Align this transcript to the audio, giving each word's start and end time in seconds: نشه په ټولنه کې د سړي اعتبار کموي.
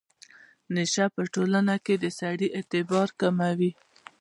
نشه 0.75 1.05
په 1.15 1.21
ټولنه 1.33 1.75
کې 1.85 1.95
د 2.03 2.05
سړي 2.19 2.47
اعتبار 2.57 3.07
کموي. 3.19 3.71